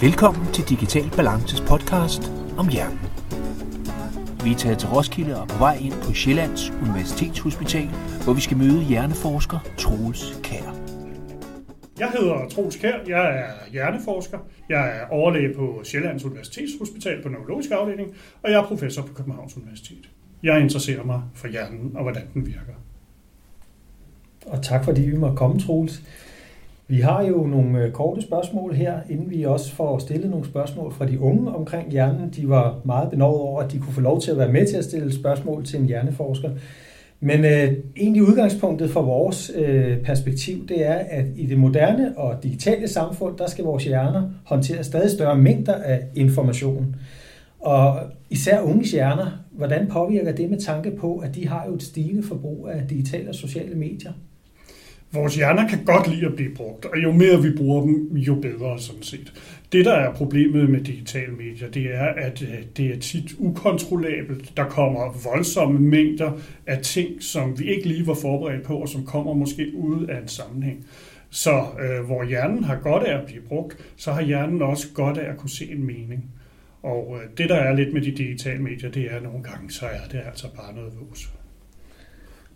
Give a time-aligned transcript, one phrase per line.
[0.00, 2.22] Velkommen til Digital Balances podcast
[2.58, 2.98] om hjernen.
[4.44, 7.88] Vi er taget til Roskilde og på vej ind på Sjællands Universitetshospital,
[8.24, 10.74] hvor vi skal møde hjerneforsker Troels Kær.
[11.98, 14.38] Jeg hedder Troels Kær, jeg er hjerneforsker,
[14.68, 19.56] jeg er overlæge på Sjællands Universitetshospital på neurologisk afdeling, og jeg er professor på Københavns
[19.56, 20.10] Universitet.
[20.42, 22.76] Jeg interesserer mig for hjernen og hvordan den virker.
[24.46, 26.02] Og tak fordi vi må komme, Troels.
[26.90, 30.92] Vi har jo nogle øh, korte spørgsmål her, inden vi også får stillet nogle spørgsmål
[30.92, 32.30] fra de unge omkring hjernen.
[32.36, 34.76] De var meget benovet over, at de kunne få lov til at være med til
[34.76, 36.50] at stille spørgsmål til en hjerneforsker.
[37.20, 42.42] Men øh, egentlig udgangspunktet for vores øh, perspektiv, det er, at i det moderne og
[42.42, 46.96] digitale samfund, der skal vores hjerner håndtere stadig større mængder af information.
[47.60, 48.00] Og
[48.30, 52.22] især unges hjerner, hvordan påvirker det med tanke på, at de har jo et stigende
[52.22, 54.12] forbrug af digitale og sociale medier?
[55.12, 58.34] Vores hjerner kan godt lide at blive brugt, og jo mere vi bruger dem, jo
[58.34, 59.32] bedre sådan set.
[59.72, 64.56] Det, der er problemet med digitale medier, det er, at øh, det er tit ukontrollabelt.
[64.56, 66.32] Der kommer voldsomme mængder
[66.66, 70.20] af ting, som vi ikke lige var forberedt på, og som kommer måske ud af
[70.20, 70.86] en sammenhæng.
[71.30, 75.18] Så øh, hvor hjernen har godt af at blive brugt, så har hjernen også godt
[75.18, 76.24] af at kunne se en mening.
[76.82, 79.70] Og øh, det, der er lidt med de digitale medier, det er at nogle gange,
[79.70, 81.30] så er det altså bare noget vås.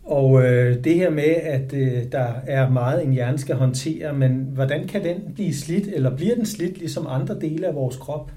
[0.04, 4.48] Og øh, det her med, at øh, der er meget, en hjerne skal håndtere, men
[4.54, 8.30] hvordan kan den blive slidt, eller bliver den slidt ligesom andre dele af vores krop?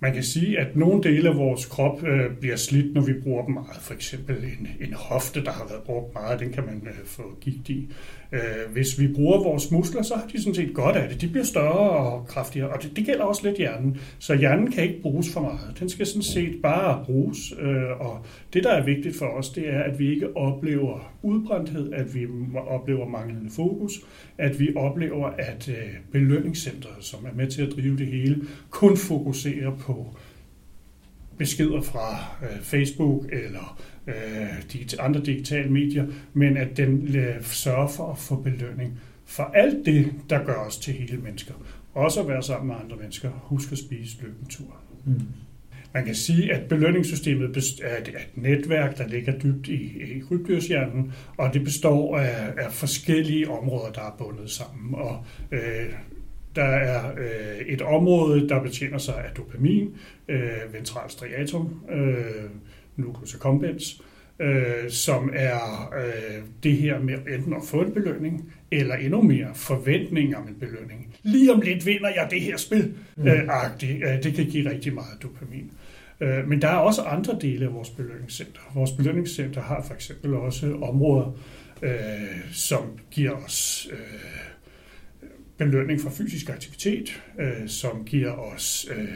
[0.00, 3.44] Man kan sige, at nogle dele af vores krop øh, bliver slidt, når vi bruger
[3.44, 3.76] dem meget.
[3.80, 7.22] For eksempel en, en hofte, der har været brugt meget, den kan man øh, få
[7.40, 7.92] gigt i.
[8.32, 11.20] Øh, hvis vi bruger vores muskler, så har de sådan set godt af det.
[11.20, 14.00] De bliver større og kraftigere, og det, det gælder også lidt hjernen.
[14.18, 15.76] Så hjernen kan ikke bruges for meget.
[15.80, 17.38] Den skal sådan set bare bruges.
[17.60, 21.92] Øh, og det, der er vigtigt for os, det er, at vi ikke oplever udbrændthed,
[21.92, 22.26] at vi
[22.66, 23.92] oplever manglende fokus,
[24.38, 28.96] at vi oplever, at øh, belønningscentret, som er med til at drive det hele, kun
[28.96, 30.16] fokuserer på
[31.38, 34.14] beskeder fra øh, Facebook eller øh,
[34.72, 39.86] de andre digitale medier, men at den øh, sørger for at få belønning for alt
[39.86, 41.54] det, der gør os til hele mennesker.
[41.94, 43.30] Også at være sammen med andre mennesker.
[43.30, 44.76] Husk at spise løbetur.
[45.04, 45.20] Mm.
[45.94, 51.54] Man kan sige, at belønningssystemet er et netværk, der ligger dybt i, i krybdyrshjernen, og
[51.54, 54.94] det består af, af forskellige områder, der er bundet sammen.
[54.94, 55.92] Og øh,
[56.56, 59.94] der er øh, et område, der betjener sig af dopamin,
[60.28, 62.50] øh, ventral striatum, øh,
[62.96, 64.02] nucleus accumbens,
[64.40, 69.54] øh, som er øh, det her med enten at få en belønning, eller endnu mere
[69.54, 71.14] forventning om en belønning.
[71.22, 73.28] Lige om lidt vinder jeg det her spil, mm.
[73.28, 73.48] øh,
[73.82, 75.70] øh, det kan give rigtig meget dopamin.
[76.20, 78.60] Øh, men der er også andre dele af vores belønningscenter.
[78.74, 81.38] Vores belønningscenter har for eksempel også områder,
[81.82, 81.90] øh,
[82.52, 83.98] som giver os øh,
[85.58, 89.08] belønning for fysisk aktivitet, øh, som giver os øh,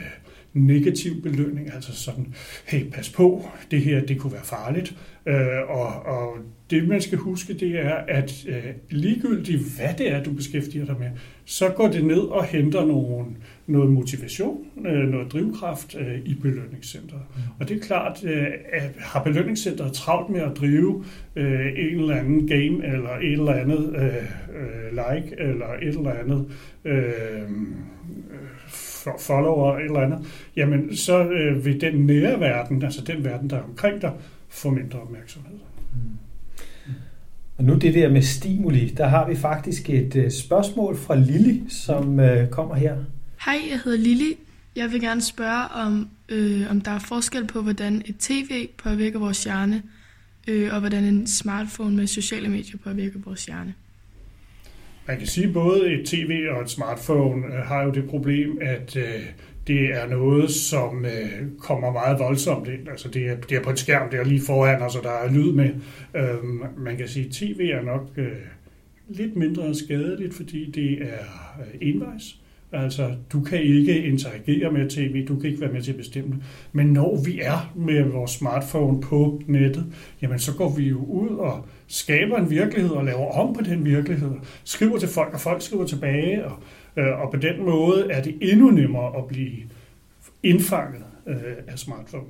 [0.53, 2.35] negativ belønning, altså sådan,
[2.67, 4.95] hey, pas på, det her, det kunne være farligt.
[5.27, 6.37] Øh, og, og
[6.71, 10.97] det, man skal huske, det er, at øh, ligegyldigt, hvad det er, du beskæftiger dig
[10.99, 11.11] med,
[11.45, 17.23] så går det ned og henter nogen, noget motivation, øh, noget drivkraft øh, i belønningscenteret.
[17.37, 17.43] Mm.
[17.61, 21.05] Og det er klart, øh, at har belønningscenteret travlt med at drive
[21.37, 24.07] øh, en eller anden game, eller et eller andet øh,
[24.61, 26.47] øh, like, eller et eller andet
[26.85, 27.03] øh,
[29.19, 30.19] follower, eller andet,
[30.57, 34.13] jamen så øh, vil den nære verden, altså den verden, der er omkring dig,
[34.53, 35.59] få mindre opmærksomhed.
[35.93, 36.19] Mm.
[37.57, 41.65] Og nu det der med stimuli, der har vi faktisk et øh, spørgsmål fra Lili,
[41.69, 42.97] som øh, kommer her.
[43.45, 44.37] Hej, jeg hedder Lili.
[44.77, 49.19] Jeg vil gerne spørge, om, øh, om der er forskel på, hvordan et tv påvirker
[49.19, 49.83] vores hjerne,
[50.49, 53.75] øh, og hvordan en smartphone med sociale medier påvirker vores hjerne.
[55.07, 58.59] Man kan sige, at både et tv og et smartphone øh, har jo det problem,
[58.61, 59.23] at øh,
[59.67, 62.89] det er noget, som øh, kommer meget voldsomt ind.
[62.89, 65.11] Altså det er, det er på en skærm, det er lige foran os, og der
[65.11, 65.71] er lyd med.
[66.17, 68.27] Øhm, man kan sige, at tv er nok øh,
[69.09, 71.25] lidt mindre skadeligt, fordi det er
[71.61, 72.37] øh, envejs.
[72.73, 76.31] Altså, du kan ikke interagere med tv, du kan ikke være med til at bestemme
[76.31, 76.43] det.
[76.73, 79.87] Men når vi er med vores smartphone på nettet,
[80.23, 83.85] jamen så går vi jo ud og skaber en virkelighed og laver om på den
[83.85, 84.33] virkelighed.
[84.65, 86.63] Skriver til folk, og folk skriver tilbage, og
[86.97, 89.57] og på den måde er det endnu nemmere at blive
[90.43, 91.37] indfanget øh,
[91.67, 92.27] af smartphone.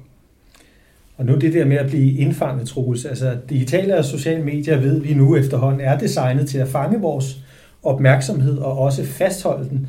[1.17, 5.01] Og nu det der med at blive indfanget, Troels, altså digitale og sociale medier ved
[5.01, 7.45] vi nu efterhånden er designet til at fange vores
[7.83, 9.87] opmærksomhed og også fastholde den.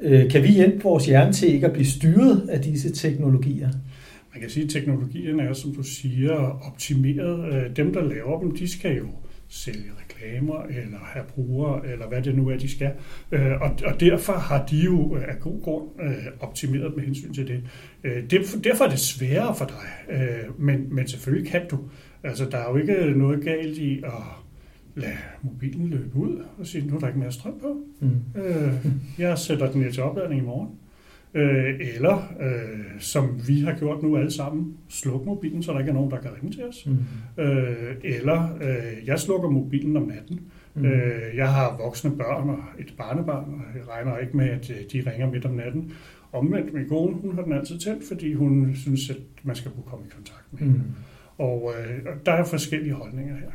[0.00, 3.68] Øh, kan vi hjælpe vores hjerne til ikke at blive styret af disse teknologier?
[4.32, 7.76] Man kan sige, at teknologierne er, som du siger, optimeret.
[7.76, 9.06] Dem, der laver dem, de skal jo
[9.52, 12.92] sælge reklamer, eller have brugere, eller hvad det nu er, de skal.
[13.32, 17.48] Øh, og, og derfor har de jo af god grund øh, optimeret med hensyn til
[17.48, 17.64] det.
[18.04, 18.30] Øh.
[18.64, 21.78] Derfor er det sværere for dig, øh, men, men selvfølgelig kan du.
[22.22, 24.12] Altså, der er jo ikke noget galt i at
[24.94, 27.76] lade mobilen løbe ud og sige, nu er der ikke mere strøm på.
[28.00, 28.40] Mm.
[28.40, 28.74] Øh,
[29.18, 30.68] jeg sætter den ned til opladning i morgen.
[31.34, 35.88] Øh, eller, øh, som vi har gjort nu alle sammen, sluk mobilen, så der ikke
[35.88, 36.86] er nogen, der kan ringe til os.
[36.86, 37.42] Mm.
[37.42, 40.40] Øh, eller, øh, jeg slukker mobilen om natten.
[40.74, 40.84] Mm.
[40.84, 44.76] Øh, jeg har voksne børn og et barnebarn, og jeg regner ikke med, at øh,
[44.92, 45.92] de ringer midt om natten.
[46.32, 49.84] Omvendt, min kone, hun har den altid tændt, fordi hun synes, at man skal kunne
[49.86, 50.80] komme i kontakt med mm.
[51.38, 53.50] Og øh, der er forskellige holdninger her.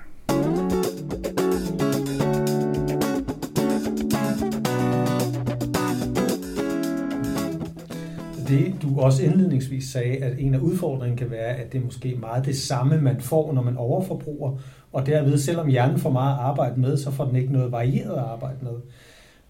[8.47, 12.15] Det, du også indledningsvis sagde, at en af udfordringen kan være, at det er måske
[12.19, 14.57] meget det samme, man får, når man overforbruger,
[14.91, 18.23] og derved, selvom hjernen får meget arbejde med, så får den ikke noget varieret at
[18.23, 18.73] arbejde med.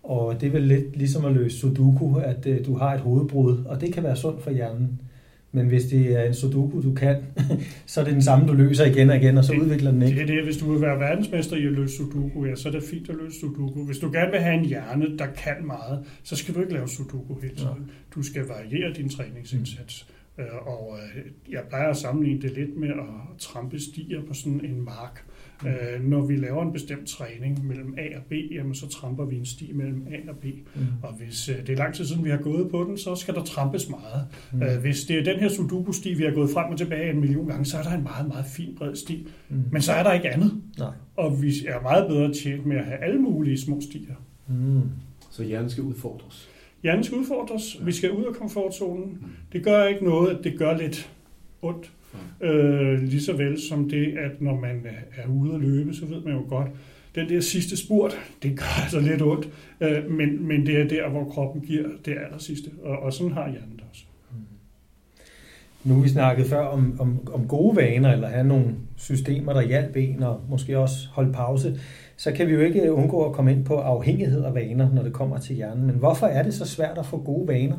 [0.03, 3.57] Og det er vel lidt ligesom at løse sudoku, at øh, du har et hovedbrud,
[3.65, 5.01] og det kan være sundt for hjernen.
[5.57, 7.15] Men hvis det er en sudoku, du kan,
[7.85, 10.01] så er det den samme, du løser igen og igen, og så det, udvikler den
[10.01, 10.15] ikke.
[10.15, 10.43] Det er det.
[10.43, 13.15] Hvis du vil være verdensmester i at løse sudoku, ja, så er det fint at
[13.15, 13.83] løse sudoku.
[13.83, 16.87] Hvis du gerne vil have en hjerne, der kan meget, så skal du ikke lave
[16.87, 17.83] sudoku hele tiden.
[17.87, 17.93] Ja.
[18.15, 20.07] Du skal variere din træningsindsats.
[20.09, 20.43] Mm.
[20.65, 21.21] Og øh,
[21.51, 25.23] jeg plejer at sammenligne det lidt med at trampe stier på sådan en mark.
[25.27, 25.36] Mm.
[25.65, 29.35] Øh, når vi laver en bestemt træning mellem A og B, jamen, så tramper vi
[29.35, 30.45] en sti mellem A og B.
[30.75, 30.81] Mm.
[31.03, 33.33] Og hvis øh, det er lang tid siden, vi har gået på den, så skal
[33.33, 34.27] der trampes meget.
[34.51, 34.61] Mm.
[34.61, 37.47] Øh, hvis det er den her Sudoku-sti, vi har gået frem og tilbage en million
[37.47, 39.27] gange, så er der en meget, meget fin bred sti.
[39.49, 39.63] Mm.
[39.71, 40.61] Men så er der ikke andet.
[40.77, 40.91] Nej.
[41.15, 44.15] Og vi er meget bedre tjent med at have alle mulige små stier.
[44.47, 44.81] Mm.
[45.31, 46.49] Så hjernen skal udfordres?
[46.83, 47.85] Hjernen skal udfordres.
[47.85, 49.03] Vi skal ud af komfortzonen.
[49.03, 49.27] Mm.
[49.51, 51.11] Det gør ikke noget, at det gør lidt
[51.61, 51.91] ondt.
[52.41, 54.85] Øh, lige så vel som det, at når man
[55.17, 56.67] er ude at løbe, så ved man jo godt,
[57.15, 59.49] den der sidste spurt, det gør altså lidt ondt,
[59.81, 63.33] øh, men, men det er der, hvor kroppen giver det aller sidste, og, og sådan
[63.33, 64.03] har hjernen det også.
[65.83, 68.65] Nu har vi snakket før om, om, om gode vaner, eller have nogle
[68.95, 71.79] systemer, der hjælper en, og måske også holde pause.
[72.17, 75.13] Så kan vi jo ikke undgå at komme ind på afhængighed af vaner, når det
[75.13, 75.85] kommer til hjernen.
[75.85, 77.77] Men hvorfor er det så svært at få gode vaner?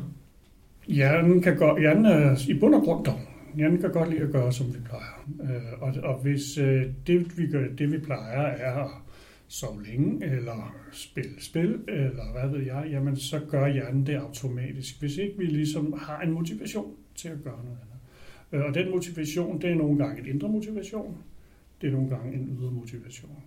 [0.87, 3.19] Hjernen, kan gå, hjernen er i bund og grund dog
[3.57, 5.27] jeg kan godt lide at gøre, som vi plejer.
[5.41, 8.91] Øh, og, og hvis øh, det, vi gør, det, vi plejer, er at
[9.47, 14.99] sove længe, eller spille spil, eller hvad ved jeg, jamen så gør hjernen det automatisk,
[14.99, 17.99] hvis ikke vi ligesom har en motivation til at gøre noget andet.
[18.51, 21.17] Øh, og den motivation, det er nogle gange en indre motivation,
[21.81, 23.43] det er nogle gange en ydre motivation.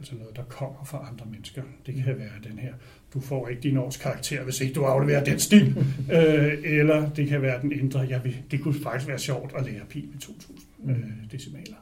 [0.00, 1.62] Altså noget, der kommer fra andre mennesker.
[1.86, 2.74] Det kan være den her,
[3.14, 5.76] du får ikke din års karakter, hvis ikke du afleverer den stil.
[6.16, 9.64] øh, eller det kan være den indre, jeg vil, det kunne faktisk være sjovt at
[9.64, 10.58] lære pi med 2000
[10.88, 10.96] øh,
[11.32, 11.76] decimaler.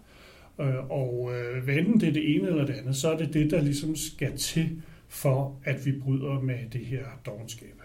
[0.61, 3.35] Øh, og øh, hvad enten det er det ene eller det andet, så er det
[3.35, 7.82] det, der ligesom skal til for, at vi bryder med det her dogenskab.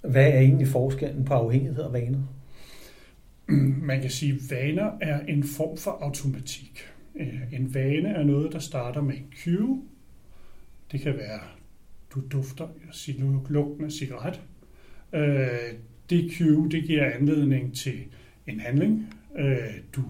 [0.00, 2.22] Hvad er egentlig forskellen på afhængighed og vaner?
[3.86, 6.88] Man kan sige, at vaner er en form for automatik.
[7.18, 9.82] Øh, en vane er noget, der starter med en cue.
[10.92, 11.40] Det kan være,
[12.14, 12.68] du dufter
[13.18, 14.42] nu lugten af cigaret.
[15.12, 15.48] Øh,
[16.10, 18.04] det cue, det giver anledning til
[18.46, 19.14] en handling.
[19.38, 19.58] Øh,
[19.92, 20.02] du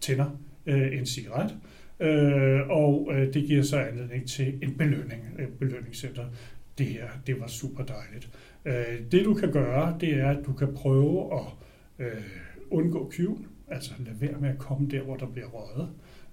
[0.00, 0.36] tænder
[0.66, 1.56] en cigaret,
[2.70, 5.22] og det giver så anledning til en belønning.
[5.58, 6.24] Belønningscenter.
[6.78, 8.30] Det her, det var super dejligt.
[9.12, 11.46] Det du kan gøre, det er, at du kan prøve at
[12.70, 13.20] undgå Q,
[13.68, 15.88] altså lade være med at komme der, hvor der bliver røget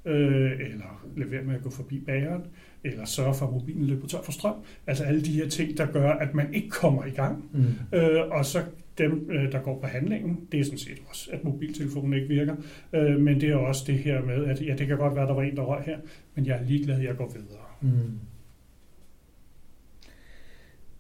[0.08, 2.42] øh, eller lade være med at gå forbi bageren,
[2.84, 4.56] eller sørge for, at mobilen løber tør for strøm.
[4.88, 7.50] Altså alle de her ting, der gør, at man ikke kommer i gang.
[7.54, 7.98] Mm.
[7.98, 8.60] Øh, og så
[8.98, 12.56] dem, øh, der går på handlingen, det er sådan set også, at mobiltelefonen ikke virker.
[12.94, 15.30] Øh, men det er også det her med, at ja, det kan godt være, at
[15.30, 15.98] der var en, der røg her,
[16.36, 17.66] men jeg er ligeglad, at jeg går videre.
[17.82, 18.20] Mm.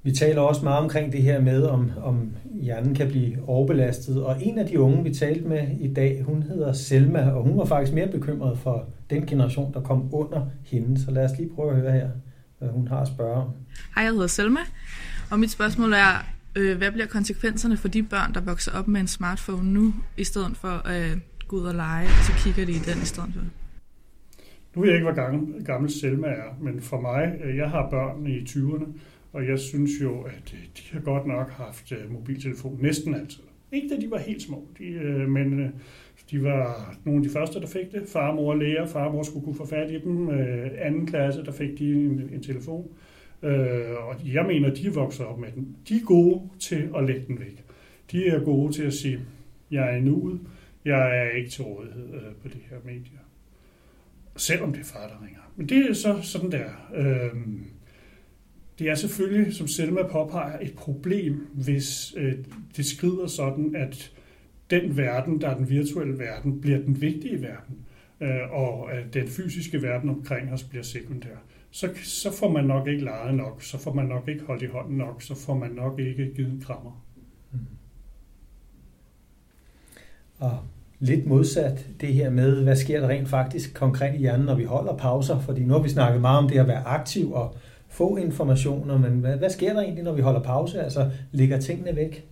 [0.07, 4.23] Vi taler også meget omkring det her med, om, om hjernen kan blive overbelastet.
[4.23, 7.57] Og en af de unge, vi talte med i dag, hun hedder Selma, og hun
[7.57, 11.01] var faktisk mere bekymret for den generation, der kom under hende.
[11.05, 12.09] Så lad os lige prøve at høre her,
[12.59, 13.49] hvad hun har at spørge om.
[13.95, 14.59] Hej, jeg hedder Selma,
[15.31, 19.01] og mit spørgsmål er, øh, hvad bliver konsekvenserne for de børn, der vokser op med
[19.01, 22.65] en smartphone nu, i stedet for at øh, gå ud og lege, og så kigger
[22.65, 23.41] de i den i stedet for?
[24.75, 28.27] Nu ved jeg ikke, hvor gammel, Selma er, men for mig, øh, jeg har børn
[28.27, 28.85] i 20'erne,
[29.31, 33.43] og jeg synes jo, at øh, de har godt nok haft øh, mobiltelefon næsten altid.
[33.71, 35.73] Ikke da de var helt små, de, øh, men
[36.31, 38.03] de var nogle af de første, der fik det.
[38.07, 38.85] Far, mor og læger.
[38.85, 40.29] Far og mor skulle kunne få fat i dem.
[40.77, 42.87] anden klasse, der fik de en, en telefon.
[43.97, 45.75] og jeg mener, de er vokset op med den.
[45.89, 47.63] De er gode til at lægge den væk.
[48.11, 49.19] De er gode til at sige,
[49.71, 50.39] jeg er i nuet.
[50.85, 52.09] Jeg er ikke til rådighed
[52.41, 53.19] på det her medier.
[54.35, 55.51] selvom det er far, der ringer.
[55.55, 56.69] Men det er så sådan der.
[56.95, 57.31] Øh,
[58.79, 62.33] det er selvfølgelig, som Selma påpeger, et problem, hvis øh,
[62.77, 64.11] det skrider sådan, at
[64.69, 67.75] den verden, der er den virtuelle verden, bliver den vigtige verden,
[68.21, 71.35] øh, og at den fysiske verden omkring os bliver sekundær.
[71.71, 74.65] Så, så får man nok ikke leget nok, så får man nok ikke holdt i
[74.65, 77.05] hånden nok, så får man nok ikke givet krammer.
[77.51, 77.59] Mm.
[80.37, 80.59] Og
[80.99, 84.63] lidt modsat det her med, hvad sker der rent faktisk konkret i hjernen, når vi
[84.63, 85.39] holder pauser?
[85.39, 87.55] Fordi nu har vi snakket meget om det at være aktiv og
[87.89, 90.81] få informationer, men hvad, hvad sker der egentlig, når vi holder pause?
[90.81, 92.27] Altså, ligger tingene væk?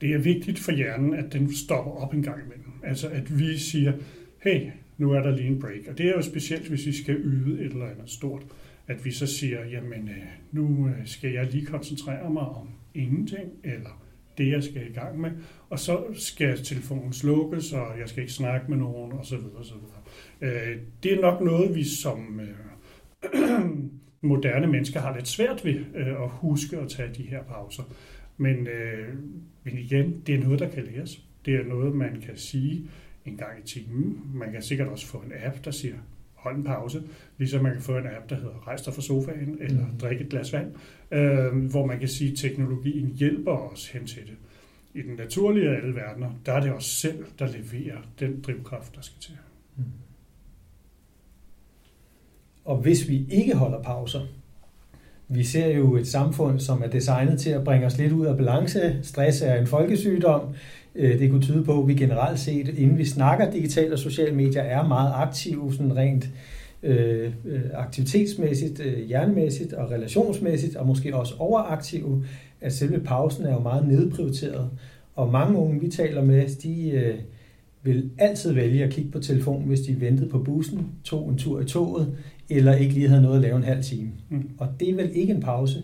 [0.00, 2.72] Det er vigtigt for hjernen, at den stopper op en gang imellem.
[2.82, 3.92] Altså, at vi siger,
[4.42, 5.88] hey, nu er der lige en break.
[5.90, 8.42] Og det er jo specielt, hvis vi skal yde et eller andet stort,
[8.86, 13.50] at vi så siger, jamen, øh, nu øh, skal jeg lige koncentrere mig om ingenting,
[13.64, 14.04] eller
[14.38, 15.30] det, jeg skal i gang med,
[15.70, 19.38] og så skal telefonen slukkes, og jeg skal ikke snakke med nogen, osv.
[19.60, 19.76] osv.
[20.40, 22.40] Øh, det er nok noget, vi som
[24.20, 27.82] moderne mennesker har lidt svært ved at huske at tage de her pauser.
[28.36, 28.68] Men,
[29.64, 31.24] men igen, det er noget, der kan læres.
[31.44, 32.88] Det er noget, man kan sige
[33.24, 34.30] en gang i timen.
[34.34, 35.94] Man kan sikkert også få en app, der siger,
[36.34, 37.02] hold en pause,
[37.38, 39.98] ligesom man kan få en app, der hedder rejs dig fra sofaen, eller mm.
[39.98, 40.72] drik et glas vand,
[41.10, 44.36] øh, hvor man kan sige, at teknologien hjælper os hen til det.
[44.94, 48.96] I den naturlige af alle verdener, der er det os selv, der leverer den drivkraft,
[48.96, 49.34] der skal til.
[49.76, 49.84] Mm.
[52.64, 54.20] Og hvis vi ikke holder pauser,
[55.28, 58.36] vi ser jo et samfund, som er designet til at bringe os lidt ud af
[58.36, 58.98] balance.
[59.02, 60.42] Stress er en folkesygdom.
[60.94, 64.34] Øh, det kunne tyde på, at vi generelt set, inden vi snakker digitale og sociale
[64.34, 66.28] medier, er meget aktive, sådan rent
[66.82, 72.24] øh, øh, aktivitetsmæssigt, øh, hjernemæssigt og relationsmæssigt, og måske også overaktive,
[72.60, 74.70] at selve pausen er jo meget nedprioriteret.
[75.14, 77.14] Og mange unge, vi taler med, de øh,
[77.82, 81.60] vil altid vælge at kigge på telefonen, hvis de ventede på bussen, tog en tur
[81.60, 82.18] i toget,
[82.48, 84.12] eller ikke lige havde noget at lave en halv time.
[84.28, 84.50] Mm.
[84.58, 85.82] Og det er vel ikke en pause?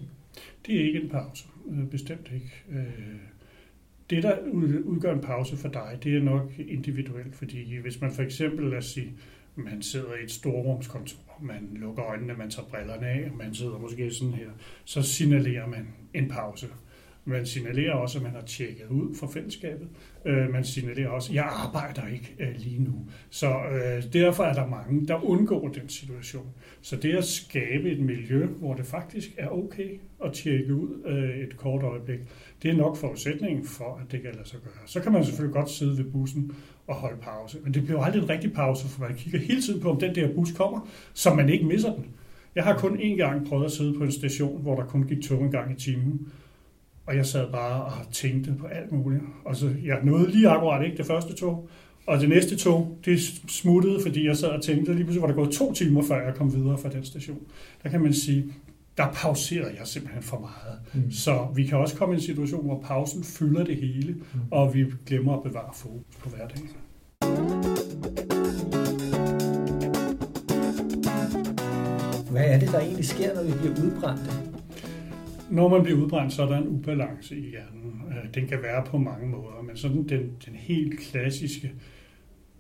[0.66, 2.52] Det er ikke en pause, øh, bestemt ikke.
[2.70, 3.16] Øh,
[4.10, 4.36] det, der
[4.84, 8.78] udgør en pause for dig, det er nok individuelt, fordi hvis man for eksempel, lad
[8.78, 9.12] os sige,
[9.56, 14.10] man sidder i et storrumskontor, man lukker øjnene, man tager brillerne af, man sidder måske
[14.10, 14.50] sådan her,
[14.84, 16.66] så signalerer man en pause.
[17.28, 19.88] Man signalerer også, at man har tjekket ud fra fællesskabet.
[20.24, 22.94] Øh, man signalerer også, at jeg arbejder ikke øh, lige nu.
[23.30, 26.46] Så øh, derfor er der mange, der undgår den situation.
[26.82, 31.38] Så det at skabe et miljø, hvor det faktisk er okay at tjekke ud øh,
[31.38, 32.18] et kort øjeblik,
[32.62, 34.86] det er nok forudsætningen for, at det kan lade sig gøre.
[34.86, 36.52] Så kan man selvfølgelig godt sidde ved bussen
[36.86, 39.80] og holde pause, men det bliver aldrig en rigtig pause, for man kigger hele tiden
[39.80, 42.06] på, om den der bus kommer, så man ikke misser den.
[42.54, 45.22] Jeg har kun én gang prøvet at sidde på en station, hvor der kun gik
[45.22, 46.28] tog en gang i timen,
[47.06, 49.22] og jeg sad bare og tænkte på alt muligt.
[49.44, 51.68] Og så jeg nåede lige akkurat ikke det første tog,
[52.06, 55.34] og det næste tog, det smuttede, fordi jeg sad og tænkte, lige pludselig var der
[55.34, 57.38] gået to timer, før jeg kom videre fra den station.
[57.82, 58.44] Der kan man sige,
[58.96, 60.78] der pauserede jeg simpelthen for meget.
[60.94, 61.10] Mm.
[61.10, 64.40] Så vi kan også komme i en situation, hvor pausen fylder det hele, mm.
[64.50, 66.70] og vi glemmer at bevare fokus på hverdagen.
[72.30, 74.55] Hvad er det, der egentlig sker, når vi bliver udbrændte?
[75.50, 78.02] Når man bliver udbrændt, så er der en ubalance i hjernen.
[78.10, 81.72] Øh, den kan være på mange måder, men sådan den, den helt klassiske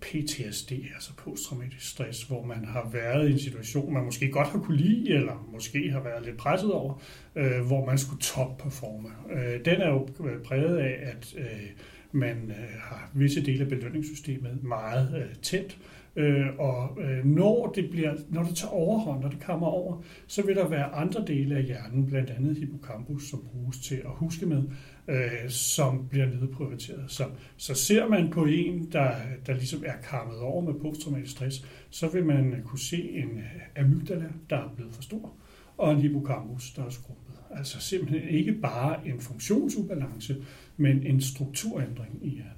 [0.00, 4.58] PTSD, altså posttraumatisk stress, hvor man har været i en situation, man måske godt har
[4.58, 7.02] kunne lide, eller måske har været lidt presset over,
[7.36, 9.08] øh, hvor man skulle top-performe.
[9.32, 11.70] Øh, den er jo øh, præget af, at øh,
[12.12, 15.78] man øh, har visse dele af belønningssystemet meget øh, tæt,
[16.16, 20.46] Øh, og øh, når, det bliver, når det tager overhånd, når det kommer over, så
[20.46, 24.46] vil der være andre dele af hjernen, blandt andet hippocampus, som bruges til at huske
[24.46, 24.62] med,
[25.08, 27.04] øh, som bliver nedprioriteret.
[27.08, 27.24] Så,
[27.56, 29.10] så ser man på en, der,
[29.46, 33.84] der ligesom er kammet over med posttraumatisk stress, så vil man kunne se en øh,
[33.84, 35.32] amygdala, der er blevet for stor,
[35.78, 37.34] og en hippocampus, der er skrumpet.
[37.50, 40.36] Altså simpelthen ikke bare en funktionsubalance,
[40.76, 42.52] men en strukturændring i hjernen.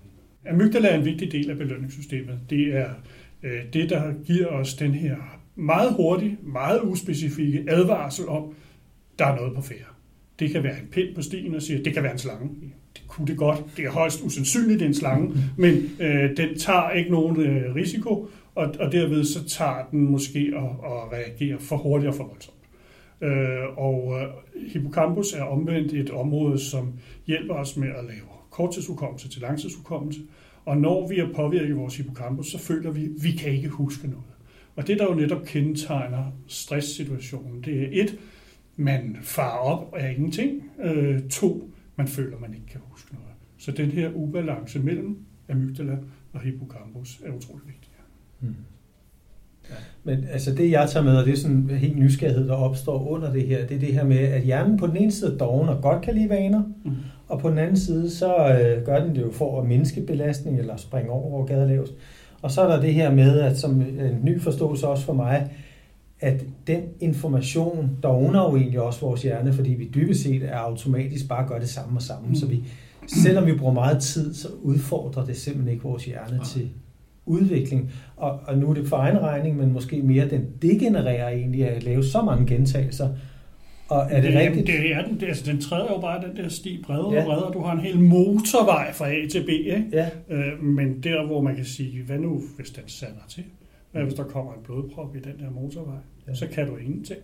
[0.50, 2.40] Amygdala er en vigtig del af belønningssystemet.
[2.50, 2.90] Det er
[3.72, 5.16] det, der giver os den her
[5.56, 8.54] meget hurtige, meget uspecifikke advarsel om,
[9.18, 9.88] der er noget på færre.
[10.38, 12.50] Det kan være en pind på stien og siger, det kan være en slange.
[12.94, 13.64] Det kunne det godt.
[13.76, 17.74] Det er højst usandsynligt, det er en slange, men øh, den tager ikke nogen øh,
[17.74, 22.24] risiko, og, og derved så tager den måske og, og reagerer for hurtigt og for
[22.24, 22.54] voldsomt.
[23.20, 24.28] Øh, og øh,
[24.72, 26.92] hippocampus er omvendt et område, som
[27.26, 30.20] hjælper os med at lave korttidsudkommelse til langtidsudkommelse,
[30.68, 34.08] og når vi er påvirket vores hippocampus, så føler vi, at vi kan ikke huske
[34.08, 34.24] noget.
[34.76, 38.18] Og det, der jo netop kendetegner stresssituationen, det er et,
[38.76, 40.62] man farer op af ingenting.
[40.82, 43.28] Øh, to, man føler, man ikke kan huske noget.
[43.58, 45.96] Så den her ubalance mellem amygdala
[46.32, 47.90] og hippocampus er utrolig vigtig.
[48.40, 48.54] Hmm.
[49.70, 49.74] Ja.
[50.04, 53.08] Men altså det, jeg tager med, og det er sådan en helt nysgerrighed, der opstår
[53.08, 55.38] under det her, det er det her med, at hjernen på den ene side er
[55.38, 56.90] doven og godt kan lide vaner, Mm.
[57.28, 60.58] Og på den anden side, så øh, gør den det jo for at mindske belastning
[60.58, 61.92] eller springe over, hvor gaden er lavest.
[62.42, 65.50] Og så er der det her med, at som en ny forståelse også for mig,
[66.20, 71.28] at den information dogner jo egentlig også vores hjerne, fordi vi dybest set er automatisk
[71.28, 72.28] bare gør det samme og samme.
[72.28, 72.34] Mm.
[72.34, 72.64] Så vi,
[73.06, 76.70] selvom vi bruger meget tid, så udfordrer det simpelthen ikke vores hjerne til
[77.26, 77.92] udvikling.
[78.16, 81.82] Og, og nu er det for egen regning, men måske mere den degenererer egentlig at
[81.82, 83.08] lave så mange gentagelser.
[83.88, 84.66] Og er det, det, rigtigt?
[84.66, 87.20] Det er den, altså, den træder jo bare den der sti bredere Ja.
[87.20, 87.52] og bredere.
[87.52, 89.84] Du har en hel motorvej fra A til B, ikke?
[89.92, 93.44] Ja, Øh, men der, hvor man kan sige, hvad nu, hvis den sander til?
[93.92, 95.94] Hvad hvis der kommer en blodprop i den der motorvej?
[96.28, 96.34] Ja.
[96.34, 97.20] Så kan du ingenting.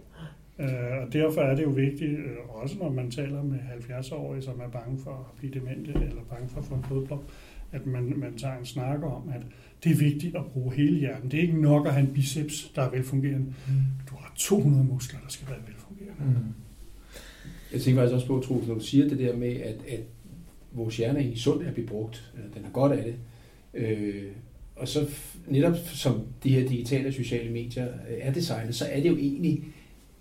[0.58, 0.66] Øh,
[1.06, 4.68] og derfor er det jo vigtigt, øh, også når man taler med 70-årige, som er
[4.70, 7.22] bange for at blive demente eller bange for at få en blodprop,
[7.72, 9.42] at man, man tager en snak om, at
[9.84, 11.30] det er vigtigt at bruge hele hjernen.
[11.30, 13.46] Det er ikke nok at have en biceps, der er velfungerende.
[14.10, 15.83] Du har 200 muskler, der skal være velfungerende.
[16.18, 16.34] Mm.
[17.72, 20.00] Jeg tænker faktisk også på, Troels, når du siger det der med, at, at
[20.72, 23.14] vores hjerne er egentlig sund at blive brugt, eller den har godt af det,
[23.82, 24.22] øh,
[24.76, 25.06] og så
[25.48, 29.16] netop som de her digitale og sociale medier øh, er designet, så er det jo
[29.16, 29.64] egentlig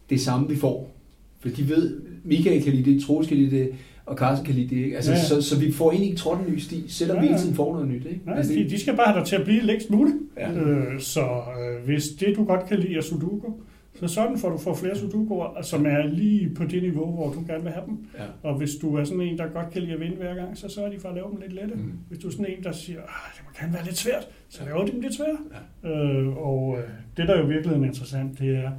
[0.09, 0.91] det samme, vi får.
[1.39, 3.69] For de ved, Michael kan lide det, Troels kan lide det,
[4.05, 4.83] og Carsten kan lide det.
[4.83, 4.95] Ikke?
[4.95, 5.17] Altså, Ja.
[5.17, 5.23] ja.
[5.23, 7.41] så, så vi får egentlig ikke trådt en ny sti, selvom Ja, vi hele ja.
[7.41, 8.05] tiden får noget nyt.
[8.05, 8.19] Ikke?
[8.25, 10.15] Nej, altså, de, de skal bare have dig til at blive længst muligt.
[10.37, 10.51] ja.
[10.53, 13.51] Øh, så øh, hvis det, du godt kan lide, er sudoku,
[13.95, 17.43] så sådan får du får flere sudokuer, som er lige på det niveau, hvor du
[17.47, 18.05] gerne vil have dem.
[18.17, 18.25] ja.
[18.43, 20.69] Og hvis du er sådan en, der godt kan lide at vinde hver gang, så
[20.69, 21.75] sørger de for at lave dem lidt lette.
[21.75, 21.91] Mm.
[22.09, 24.85] Hvis du er sådan en, der siger, det må gerne være lidt svært, så laver
[24.85, 25.37] de dem lidt svære.
[25.83, 25.89] Ja.
[25.89, 28.71] Øh, og øh, det, der er jo virkelig er interessant, det er,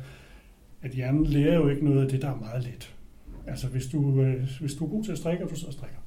[0.83, 2.95] at hjernen lærer jo ikke noget af det, der er meget let.
[3.47, 5.99] Altså, hvis du, øh, hvis du er god til at strikke, og du så strikker,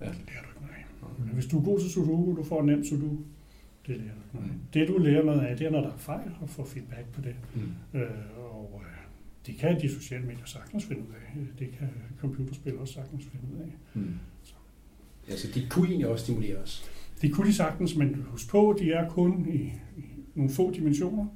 [0.00, 0.04] Ja.
[0.06, 1.24] det lærer du ikke noget af.
[1.26, 3.16] Men hvis du er god til sudoku, du får en nem sudoku,
[3.86, 4.52] det lærer du noget.
[4.52, 4.58] Mm.
[4.74, 7.20] Det, du lærer noget af, det er, når der er fejl, og få feedback på
[7.20, 7.34] det.
[7.54, 8.00] Mm.
[8.00, 9.00] Øh, og øh,
[9.46, 11.40] det kan de sociale medier sagtens finde ud af.
[11.58, 11.88] Det kan
[12.20, 13.72] computerspil også sagtens finde ud af.
[13.94, 14.14] Mm.
[15.28, 16.90] Altså, de kunne egentlig også stimulere os.
[17.22, 19.58] Det kunne de sagtens, men husk på, de er kun i,
[19.98, 20.04] i
[20.34, 21.26] nogle få dimensioner.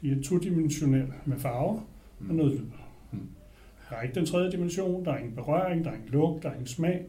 [0.00, 1.80] De er todimensionelle med farver
[2.28, 2.66] og noget lyd.
[3.12, 3.18] Mm.
[3.90, 6.48] Der er ikke den tredje dimension, der er ingen berøring, der er ingen lugt, der
[6.48, 7.06] er ingen smag.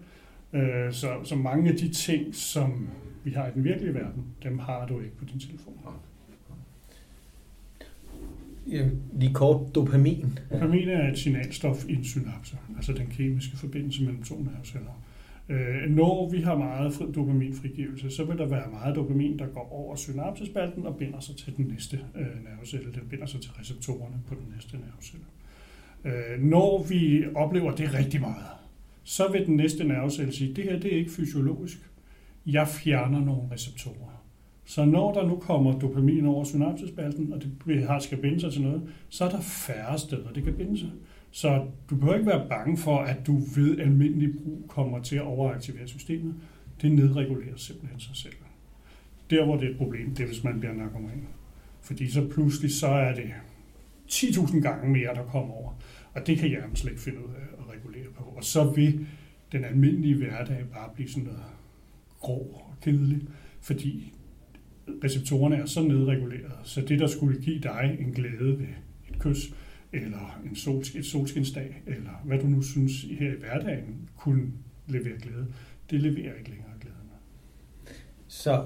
[0.54, 2.90] Øh, så, så mange af de ting, som
[3.24, 5.74] vi har i den virkelige verden, dem har du ikke på din telefon.
[8.72, 10.40] Ja, lige kort dopamin.
[10.52, 15.04] Dopamin er et signalstof i en synapse, altså den kemiske forbindelse mellem to nerveceller.
[15.50, 19.70] Øh, når vi har meget fri- dopaminfrigivelse, så vil der være meget dopamin, der går
[19.72, 22.92] over synapsespalten og binder sig til den næste øh, nervecelle.
[22.94, 25.26] Den binder sig til receptorerne på den næste nervecelle.
[26.06, 28.46] Øh, når vi oplever det rigtig meget,
[29.04, 31.90] så vil den næste nervecelle sige, det her det er ikke fysiologisk.
[32.46, 34.24] Jeg fjerner nogle receptorer.
[34.66, 38.62] Så når der nu kommer dopamin over synapsespalten, og det har skal binde sig til
[38.62, 40.90] noget, så er der færre steder, det kan binde sig.
[41.32, 45.22] Så du behøver ikke være bange for, at du ved almindelig brug kommer til at
[45.22, 46.36] overaktivere systemet.
[46.82, 48.34] Det nedregulerer simpelthen sig selv.
[49.30, 51.28] Der, hvor det er et problem, det er, hvis man bliver narkoman.
[51.82, 53.32] Fordi så pludselig, så er det
[54.10, 55.72] 10.000 gange mere, der kommer over.
[56.14, 58.24] Og det kan hjernen slet ikke finde ud af at regulere på.
[58.24, 59.08] Og så vil
[59.52, 61.40] den almindelige hverdag bare blive sådan noget
[62.24, 63.22] grå og kedelig,
[63.62, 64.14] fordi
[65.04, 68.68] receptorerne er så nedreguleret, så det, der skulle give dig en glæde ved
[69.10, 69.54] et kys,
[69.94, 74.52] eller en sol, et solskinsdag, eller hvad du nu synes her i hverdagen kunne
[74.88, 75.48] levere glæde,
[75.90, 76.98] det leverer ikke længere glæden.
[78.28, 78.66] Så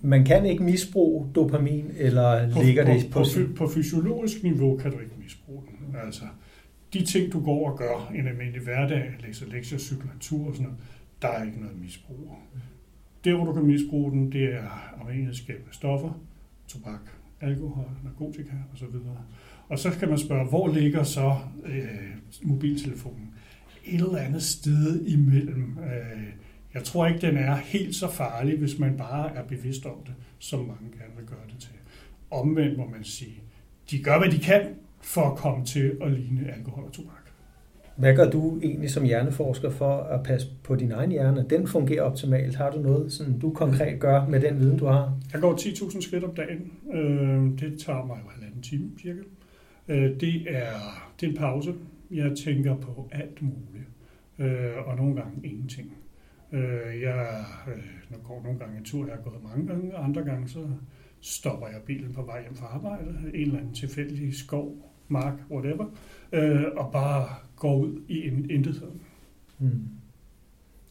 [0.00, 4.76] man kan ikke misbruge dopamin, eller På, ligger det på, på, fy- på fysiologisk niveau
[4.76, 5.96] kan du ikke misbruge den.
[6.04, 6.24] Altså,
[6.92, 10.54] de ting, du går og gør i en almindelig hverdag, læser lektier, cykler tur og
[10.54, 10.78] sådan noget,
[11.22, 12.38] der er ikke noget misbrug.
[13.24, 16.20] Der, hvor du kan misbruge den, det er afhængighedsskabende stoffer,
[16.68, 17.00] tobak,
[17.40, 18.96] alkohol, narkotika osv.
[19.68, 21.84] Og så kan man spørge, hvor ligger så øh,
[22.42, 23.34] mobiltelefonen?
[23.84, 25.78] Et eller andet sted imellem.
[25.78, 26.22] Øh,
[26.74, 30.14] jeg tror ikke, den er helt så farlig, hvis man bare er bevidst om det,
[30.38, 31.72] som mange gerne vil gøre det til.
[32.30, 33.42] Omvendt må man sige,
[33.90, 37.27] de gør, hvad de kan for at komme til at ligne alkohol og tobak.
[37.98, 41.46] Hvad gør du egentlig som hjerneforsker for at passe på din egen hjerne?
[41.50, 42.54] Den fungerer optimalt.
[42.54, 45.18] Har du noget, sådan, du konkret gør med den viden, du har?
[45.32, 46.72] Jeg går 10.000 skridt om dagen.
[46.94, 49.20] Øh, det tager mig jo halvanden time cirka.
[49.88, 50.70] Øh, det, er,
[51.20, 51.74] det er en pause.
[52.10, 53.88] Jeg tænker på alt muligt.
[54.38, 55.92] Øh, og nogle gange ingenting.
[56.52, 60.48] Øh, jeg øh, går nogle gange en tur, jeg har gået mange gange, andre gange
[60.48, 60.58] så
[61.20, 65.84] stopper jeg bilen på vej hjem fra arbejde, en eller anden tilfældig skov, mark, whatever,
[66.76, 68.90] og bare går ud i en intethed.
[69.58, 69.82] Hmm.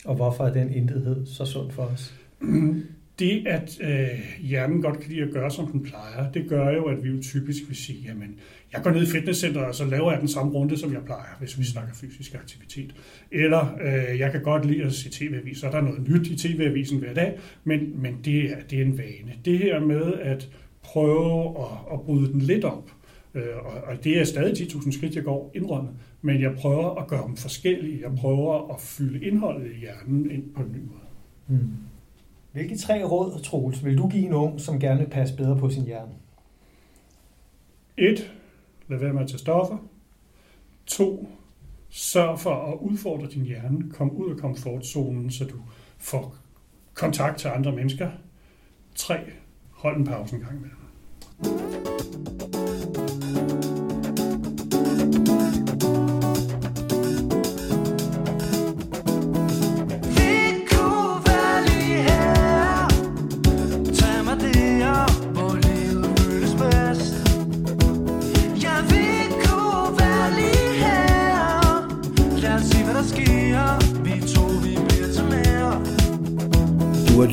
[0.05, 2.13] Og hvorfor er den intethed så sund for os?
[3.19, 6.83] det, at øh, hjernen godt kan lide at gøre, som den plejer, det gør jo,
[6.83, 8.39] at vi jo typisk vil sige, jamen,
[8.73, 11.37] jeg går ned i fitnesscenteret, og så laver jeg den samme runde, som jeg plejer,
[11.39, 12.95] hvis vi snakker fysisk aktivitet.
[13.31, 16.35] Eller øh, jeg kan godt lide at se tv-avis, så er der noget nyt i
[16.35, 19.33] tv-avisen hver dag, men, men det, er, det er en vane.
[19.45, 20.49] Det her med at
[20.83, 22.91] prøve at, at bryde den lidt op,
[23.63, 27.27] og, og det er stadig 10.000 skridt, jeg går indrømmet, men jeg prøver at gøre
[27.27, 28.01] dem forskellige.
[28.01, 31.07] Jeg prøver at fylde indholdet i hjernen ind på en ny måde.
[31.47, 31.73] Mm.
[32.51, 35.69] Hvilke tre råd, Troels, vil du give en ung, som gerne vil passe bedre på
[35.69, 36.11] sin hjerne?
[37.97, 38.33] Et,
[38.87, 39.77] lad være med at tage stoffer.
[40.85, 41.29] To,
[41.89, 43.91] sørg for at udfordre din hjerne.
[43.91, 45.57] Kom ud af komfortzonen, så du
[45.97, 46.35] får
[46.93, 48.09] kontakt til andre mennesker.
[48.95, 49.19] Tre,
[49.71, 50.86] hold en pause en gang har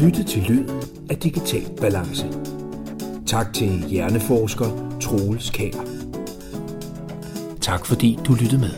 [0.05, 0.71] lyttet til Lyden
[1.11, 2.27] af Digital Balance.
[3.27, 5.85] Tak til hjerneforsker Troels Kær.
[7.61, 8.71] Tak fordi du lyttede med.